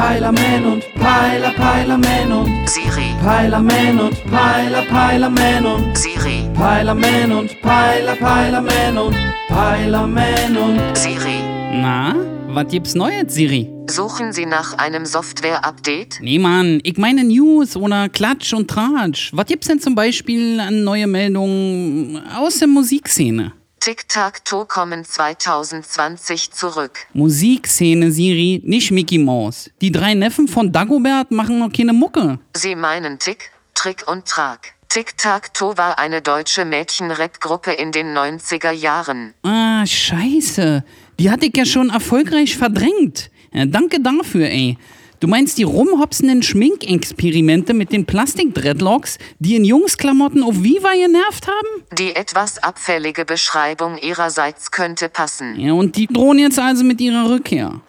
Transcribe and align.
Peilerman 0.00 0.64
und 0.64 0.94
Peiler, 0.94 1.50
Peilerman 1.50 2.32
und 2.32 2.70
Siri, 2.70 3.14
Peilerman 3.22 4.00
und 4.00 4.24
Peiler, 4.30 4.82
Peilerman 4.86 5.66
und 5.66 5.98
Siri, 5.98 6.48
Peilerman 6.54 7.30
und 7.32 7.60
Peiler, 7.60 8.16
Peilerman 8.16 8.96
und 8.96 9.16
Peilerman 9.48 10.56
und 10.56 10.96
Siri. 10.96 11.42
Na, 11.74 12.16
was 12.48 12.68
gibt's 12.68 12.94
Neues, 12.94 13.34
Siri? 13.34 13.70
Suchen 13.90 14.32
Sie 14.32 14.46
nach 14.46 14.78
einem 14.78 15.04
Software-Update? 15.04 16.20
Nee, 16.22 16.38
Mann, 16.38 16.80
ich 16.82 16.96
meine 16.96 17.22
News 17.22 17.76
oder 17.76 18.08
Klatsch 18.08 18.54
und 18.54 18.70
Tratsch. 18.70 19.32
Was 19.34 19.44
gibt's 19.44 19.68
denn 19.68 19.80
zum 19.80 19.94
Beispiel 19.94 20.60
an 20.60 20.82
neue 20.82 21.08
Meldungen 21.08 22.22
aus 22.38 22.58
der 22.58 22.68
Musikszene? 22.68 23.52
Tic-Tac-Toe 23.80 24.66
kommen 24.66 25.06
2020 25.06 26.52
zurück. 26.52 27.06
Musikszene, 27.14 28.12
Siri, 28.12 28.60
nicht 28.62 28.90
Mickey 28.90 29.16
Mouse. 29.16 29.70
Die 29.80 29.90
drei 29.90 30.12
Neffen 30.12 30.48
von 30.48 30.70
Dagobert 30.70 31.30
machen 31.30 31.58
noch 31.58 31.72
keine 31.72 31.94
Mucke. 31.94 32.38
Sie 32.54 32.74
meinen 32.74 33.18
Tick, 33.18 33.50
Trick 33.72 34.06
und 34.06 34.26
Trag. 34.26 34.74
Tic-Tac-Toe 34.90 35.78
war 35.78 35.98
eine 35.98 36.20
deutsche 36.20 36.66
Mädchen-Rap-Gruppe 36.66 37.72
in 37.72 37.90
den 37.90 38.14
90er 38.14 38.70
Jahren. 38.70 39.32
Ah, 39.44 39.86
scheiße. 39.86 40.84
Die 41.18 41.30
hatte 41.30 41.46
ich 41.46 41.56
ja 41.56 41.64
schon 41.64 41.88
erfolgreich 41.88 42.58
verdrängt. 42.58 43.30
Ja, 43.50 43.64
danke 43.64 43.98
dafür, 44.02 44.46
ey. 44.50 44.76
Du 45.20 45.28
meinst 45.28 45.58
die 45.58 45.64
rumhopsenden 45.64 46.42
Schminkexperimente 46.42 47.74
mit 47.74 47.92
den 47.92 48.06
Plastik-Dreadlocks, 48.06 49.18
die 49.38 49.54
in 49.54 49.66
Jungsklamotten 49.66 50.42
auf 50.42 50.62
Viva 50.62 50.92
genervt 50.94 51.46
haben? 51.46 51.84
Die 51.98 52.16
etwas 52.16 52.62
abfällige 52.62 53.26
Beschreibung 53.26 53.98
ihrerseits 53.98 54.70
könnte 54.70 55.10
passen. 55.10 55.60
Ja, 55.60 55.74
und 55.74 55.96
die 55.96 56.06
drohen 56.06 56.38
jetzt 56.38 56.58
also 56.58 56.84
mit 56.84 57.02
ihrer 57.02 57.28
Rückkehr. 57.28 57.82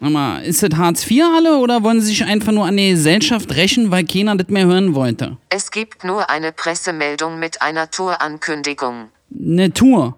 Sag 0.00 0.10
mal, 0.10 0.42
ist 0.42 0.62
das 0.62 0.78
Hartz 0.78 1.10
IV 1.10 1.24
alle 1.36 1.58
oder 1.58 1.82
wollen 1.82 2.00
sie 2.00 2.06
sich 2.06 2.24
einfach 2.24 2.52
nur 2.52 2.64
an 2.64 2.78
der 2.78 2.92
Gesellschaft 2.92 3.54
rächen, 3.54 3.90
weil 3.90 4.04
keiner 4.04 4.36
das 4.36 4.48
mehr 4.48 4.64
hören 4.64 4.94
wollte? 4.94 5.36
Es 5.50 5.70
gibt 5.70 6.04
nur 6.04 6.30
eine 6.30 6.52
Pressemeldung 6.52 7.38
mit 7.38 7.60
einer 7.60 7.90
Tourankündigung. 7.90 9.10
Eine 9.38 9.74
Tour. 9.74 10.16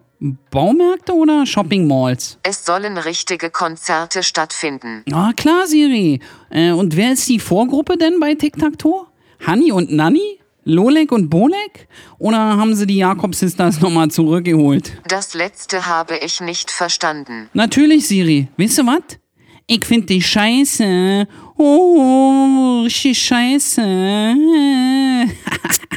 Baumärkte 0.50 1.14
oder 1.14 1.46
Shopping 1.46 1.86
Malls? 1.86 2.38
Es 2.42 2.66
sollen 2.66 2.98
richtige 2.98 3.50
Konzerte 3.50 4.22
stattfinden. 4.22 5.02
Ah, 5.12 5.32
klar, 5.34 5.66
Siri. 5.66 6.20
Äh, 6.50 6.72
und 6.72 6.96
wer 6.96 7.12
ist 7.12 7.26
die 7.28 7.38
Vorgruppe 7.38 7.96
denn 7.96 8.20
bei 8.20 8.34
Tic-Tac-Toe? 8.34 9.06
Hanni 9.46 9.72
und 9.72 9.90
Nanni? 9.90 10.38
Lolek 10.64 11.10
und 11.10 11.30
Bolek? 11.30 11.88
Oder 12.18 12.36
haben 12.38 12.74
sie 12.74 12.86
die 12.86 12.98
Jakob-Sisters 12.98 13.80
nochmal 13.80 14.10
zurückgeholt? 14.10 14.92
Das 15.08 15.32
letzte 15.32 15.86
habe 15.86 16.18
ich 16.18 16.42
nicht 16.42 16.70
verstanden. 16.70 17.48
Natürlich, 17.54 18.06
Siri. 18.06 18.48
Weißt 18.58 18.78
du 18.78 18.86
was? 18.86 19.18
Ich 19.66 19.86
find 19.86 20.10
die 20.10 20.20
scheiße. 20.20 21.26
Oh, 21.56 22.82
richtig 22.84 23.22
scheiße. 23.22 23.82